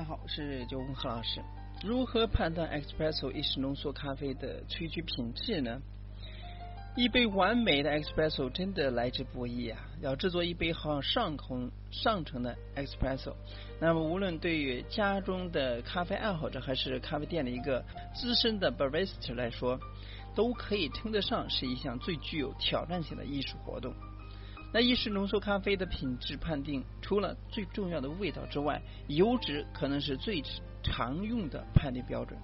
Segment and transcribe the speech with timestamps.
[0.00, 1.42] 大家好，我是九红何老师。
[1.84, 5.78] 如何判断 Espresso 意式浓缩咖啡的萃取品质呢？
[6.96, 9.78] 一杯完美的 Espresso 真的来之不易啊！
[10.00, 13.34] 要制作一杯好上空上乘的 Espresso，
[13.78, 19.78] 那么无论对于家中的咖啡爱好者，还是咖啡店的一个资深的 barista 来说，
[20.34, 23.94] 都可以称得上是一项最具有挑战性的艺术活动。
[24.72, 30.42] 那意式浓缩咖啡的品质判定，除了最重要的味道之外，油脂可能是最
[30.82, 32.38] 常用的判定标准，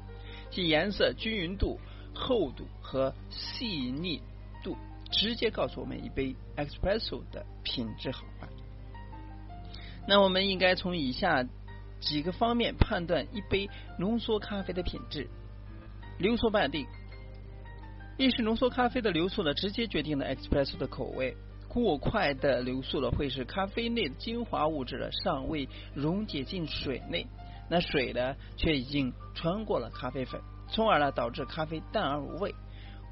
[0.50, 1.78] 其颜色、均匀度、
[2.12, 4.20] 厚度和细腻
[4.64, 4.76] 度，
[5.12, 8.48] 直接告诉我们一杯 espresso 的品质好坏。
[10.08, 11.44] 那我们应该从以下
[12.00, 15.28] 几个方面判断一杯浓缩咖啡的品质：
[16.18, 16.86] 流速判定，
[18.18, 21.36] 意式浓缩咖啡的流速呢，直接决定了 espresso 的口味。
[21.76, 27.26] 过快的流速呢，会使咖啡内的精华物质呢尚未溶解进水内。
[27.68, 32.54] 那水呢，却已经穿过了咖啡粉，从而呢导致咖啡淡而无味。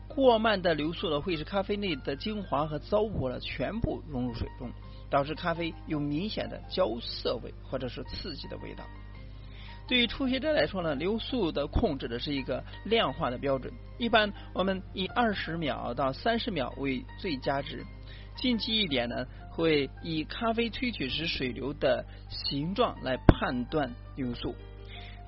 [0.08, 4.70] 过慢的流速呢，会使咖啡内的精华和糟粕呢全部融入水中，
[5.10, 8.82] 导致咖啡有明显的焦涩味或者是刺激的味道。
[9.86, 17.84] 对于初学者来说呢，流速的控制的是一个量化的标准，一般我们以二十秒到三十秒为最佳值。
[18.36, 24.54] 近期一点呢，会以咖啡萃取时水流的形状来判断流速。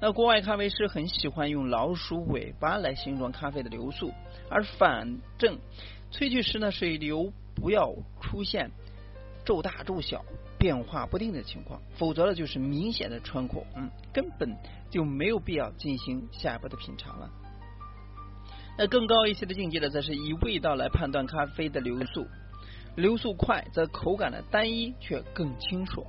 [0.00, 4.12] 那国外咖啡师很喜欢用老鼠尾巴来形容咖啡的流速，
[4.50, 5.58] 而反正
[6.12, 8.70] 萃取时呢，水流不要出现
[9.44, 10.22] 骤大骤小、
[10.58, 14.54] 变化不定的情况，否则呢就是明显的穿孔，嗯，根本
[14.90, 17.30] 就没有必要进行下一步的品尝了。
[18.76, 22.26] 那更高一些的境界呢，则是以味道来判断咖啡的流速。
[22.96, 26.04] 流速快则口感的单一却更清爽，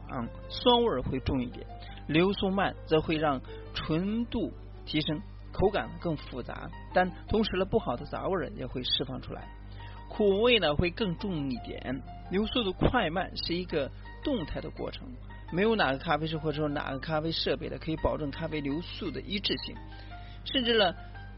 [0.50, 1.66] 酸味会重一点；
[2.08, 3.42] 流速慢则会让
[3.74, 4.52] 纯度
[4.86, 5.22] 提升，
[5.52, 9.50] 口感更复杂，但同时呢，不好的杂味也会释放出来，
[10.10, 12.02] 苦味呢会更重一点。
[12.32, 13.92] 流速的快慢是一个
[14.24, 15.08] 动态的过程，
[15.52, 19.76] 没有哪个咖啡师或者说哪个咖啡设备的可以保证咖啡流速的一致性，
[20.46, 20.94] 甚至呢，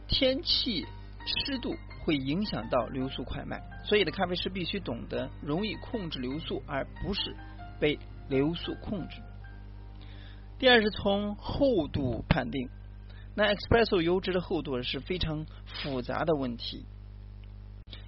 [0.07, 0.85] 天气
[1.25, 1.75] 湿度。
[2.02, 7.35] 会影响到流速快慢，所以的咖啡师必须懂得容易控制流速，而不是
[7.80, 9.22] 被流速控制。
[10.58, 12.68] 第二是从厚度判定，
[13.35, 16.84] 那 espresso 油脂的厚度是非常复杂的问题，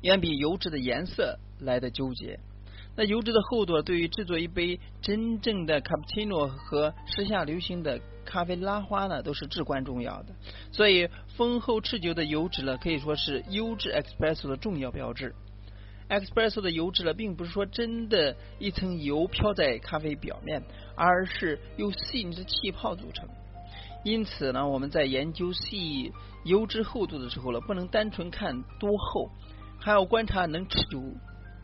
[0.01, 2.39] 远比油脂的颜色来的纠结。
[2.95, 10.35] 那油脂的厚度对于制作一杯真正的 cappuccino 和时下流行的咖啡拉花呢，都是至关重要的。
[10.71, 11.07] 所以
[11.37, 15.33] 丰厚持久的油脂呢，可以说是优质 espresso 的重要标志。
[16.09, 20.61] espresso 的油脂呢，并不是说真的一层油飘在咖啡表面，
[20.95, 23.29] 而是由细腻的气泡组成。
[24.03, 26.11] 因此呢，我们在研究细
[26.43, 29.29] 油脂厚度的时候呢，不能单纯看多厚，
[29.79, 31.01] 还要观察能持久。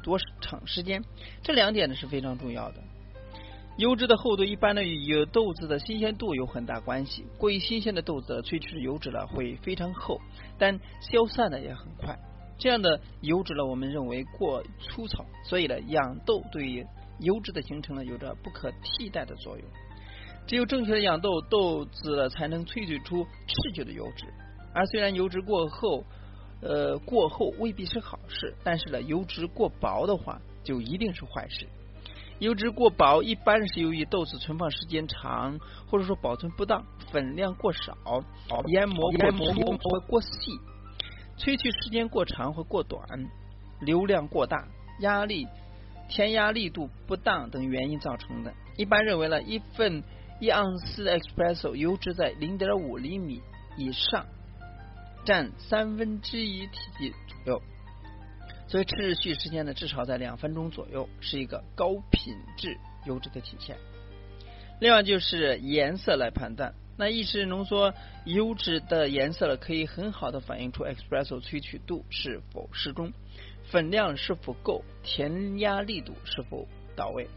[0.08, 1.04] 多长时间？
[1.44, 2.76] 这两点呢是非常重要的。
[3.78, 7.26] 油脂的厚度一般呢与豆子的新鲜度有很大关系。
[7.38, 10.22] 过于新鲜的豆子萃取的油脂呢会非常厚，
[10.58, 12.18] 但消散的也很快。
[12.58, 16.86] 这样的油脂呢我们认为过粗糙，所以呢养豆对于
[17.20, 19.68] 油脂的形成呢有着不可替代的作用。
[20.48, 24.26] 只有正确的养豆，豆子才能萃取出持久的油脂。
[24.74, 26.06] 而虽然油脂过厚。
[26.62, 31.68] 呃，过厚未必是好事，但是呢，油脂过薄的话，就一定是坏事。
[32.40, 37.96] 油脂过薄一般是由于豆子存放时间长，或者说保存不当，粉量过少，
[38.68, 40.30] 研磨过粗或过细，
[41.38, 43.02] 萃取时间过长或过短，
[43.82, 44.68] 流量过大，
[45.00, 45.48] 压力
[46.10, 48.54] 填压力度不当等原因造成的。
[48.78, 50.04] 一般认为呢，一份
[50.40, 53.42] 一盎司的 espresso 油脂在零点五厘米
[53.78, 54.26] 以上。
[55.28, 57.62] 占三分之一体积左右，
[58.70, 63.76] 所以持续时间呢至少在两分钟左右，是一个高品质油脂的体现。
[64.80, 67.94] 另外就是颜色来判断，那意式浓缩
[68.24, 73.12] 油脂的颜色呢，可以很好的反映出 espresso 萃取度是否适中，
[73.70, 76.66] 粉量是否够，填压力度是否
[76.96, 77.28] 到位，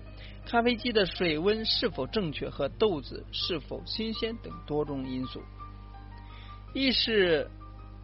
[0.46, 5.42] 咖啡机的水温是否正确和豆子是否新鲜等多种因素。
[6.72, 7.50] 意式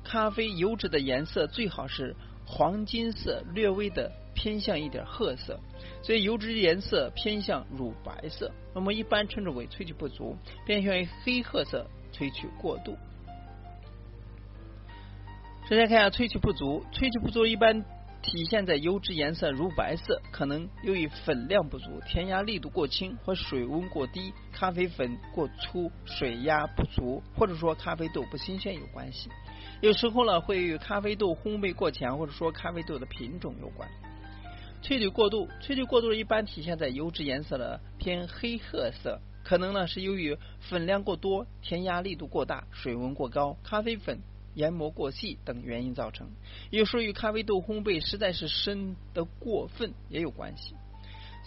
[0.07, 2.15] 咖啡油脂的颜色最好是
[2.47, 5.59] 黄金色，略微的偏向一点褐色，
[6.01, 8.53] 所以油脂颜色偏向乳白色。
[8.73, 12.97] 那么一般称之为萃取不足，偏向于黑褐色，萃取过度。
[15.69, 17.85] 首先看一下萃取不足，萃取不足一般
[18.23, 29.29] 体现在油脂颜色乳白色，可能由于粉量不足、填压力度过轻或水温过低、咖啡粉过粗、水压不足，或者说咖啡豆不新鲜有关系。
[29.83, 33.89] 有时候呢，会与咖啡豆烘焙过强，或者说咖啡豆的品种有关。
[34.83, 44.21] 萃取过度，萃取过度一般体现在油脂颜色的偏黑褐色，可能呢是由于粉量过多、填压力度过大、水温过高、咖啡粉
[44.55, 46.29] 研磨过细等原因造成。
[46.71, 50.75] 有时候与咖啡豆烘焙实在是深的过分也有关系。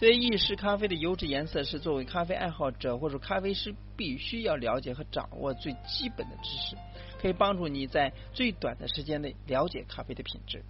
[0.00, 6.76] 所以，意式咖啡的油脂颜色是作为咖啡爱好者或者咖啡师必须要了解和掌握最基本的知识，
[7.20, 10.64] 可以帮助你在最短的时间内了解咖啡的品质。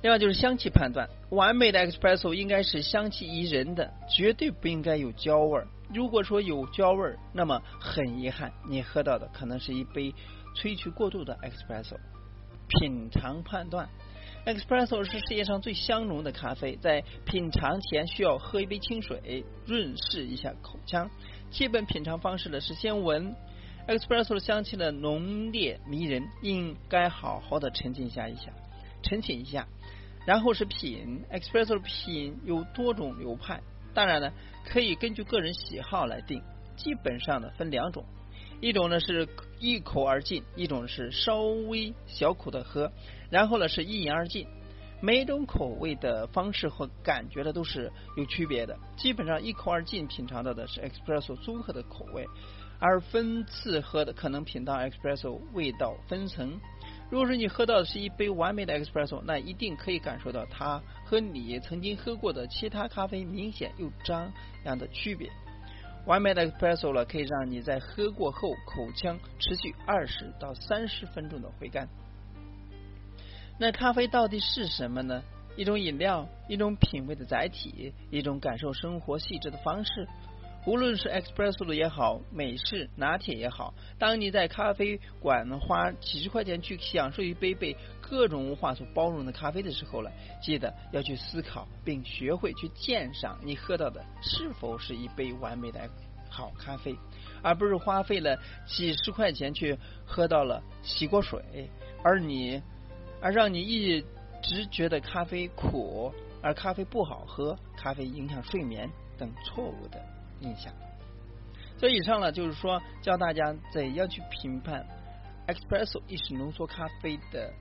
[0.00, 5.68] 另外就是香气判断，完美的 espresso 应该是香气宜人的，绝对不应该有焦味儿。
[5.92, 10.14] 如果说有焦味儿，那么很遗憾，你喝到的可能是一杯
[10.56, 11.98] 萃取过度的 espresso。
[12.66, 13.86] 品尝判断
[14.46, 21.10] ，espresso 是世界上最香浓的咖啡，在品尝前需要喝一杯清水润湿一下口腔。
[21.50, 23.34] 基本品尝方式呢是先闻
[23.86, 28.52] espresso 的香气呢浓烈迷人，应该好好的沉浸下一下，
[29.02, 29.66] 沉浸一下。
[30.26, 33.60] 然后是品，espresso 的品有多种流派，
[33.92, 34.32] 当然呢，
[34.64, 36.42] 可以根据个人喜好来定。
[36.76, 38.04] 基本上呢分两种，
[38.64, 39.28] 一种呢是
[39.60, 42.90] 一口而尽，一种是稍微小口的喝，
[43.28, 44.46] 然后呢是一饮而尽。
[45.02, 48.74] 每种口味的方式和感觉呢都是有区别的。
[48.96, 52.26] 基本上一口而尽品尝到的是 espresso 综合的口味，
[52.78, 56.58] 而分次喝的可能品到 espresso 味道分层。
[57.10, 64.32] 如果说你喝到的是一杯完美的 espresso，那一定可以感受到它和你曾经喝过的其他咖啡明显又张
[64.64, 65.30] 扬的区别。
[66.06, 71.88] 完美的 espresso 了，可以让你在喝过后口腔持续二十到三十分钟的回甘。
[73.58, 75.22] 那咖啡到底是什么呢？
[75.56, 80.06] 一种饮料，一种品味的载体，一种感受生活细致的方式。
[80.66, 95.86] 无论是 espresso 也好，美式拿铁也好，当你在咖啡馆花几十块钱去享受一杯被各种文化所包容的咖啡的时候了，记得要去思考并学会去鉴赏你喝到的是否是一杯完美的
[96.30, 96.96] 好咖啡，
[97.42, 101.68] 而不是花费了几十块钱去喝到了洗过水，
[102.02, 102.62] 而你
[103.20, 104.00] 而让你一
[104.42, 106.10] 直觉得咖啡苦，
[106.42, 110.02] 而咖啡不好喝，咖啡影响睡眠等错误的。
[110.44, 110.72] 印象，
[111.78, 114.86] 所以以上呢，就是说教大家怎样去评判
[115.48, 117.52] espresso 意式浓缩咖啡的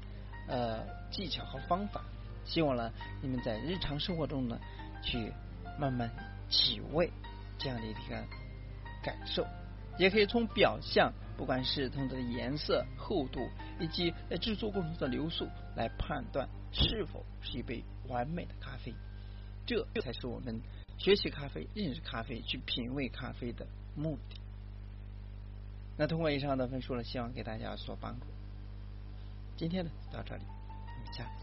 [0.48, 2.04] 呃技巧和方法。
[2.46, 2.92] 希望呢，
[3.22, 4.60] 你们在日常生活中呢，
[5.02, 5.32] 去
[5.80, 6.10] 慢慢
[6.50, 7.10] 体味
[7.58, 8.02] 这样的一个
[9.02, 9.48] 感受，
[9.98, 13.48] 也可以从表象，不管是从它的颜色、厚度，
[13.80, 15.48] 以及在制作过程中的流速
[15.78, 18.94] 来判断是否是一杯完美的咖啡。
[19.66, 20.60] 这才是我们。
[20.98, 24.40] 学习咖啡，认识咖啡，去品味咖啡的目的。
[25.98, 28.26] 那通过以上的分数呢，希望给大家所帮助。
[29.58, 31.43] 今天呢，到这里，我们下次。